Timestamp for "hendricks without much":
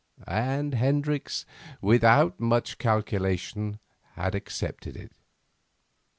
0.73-2.79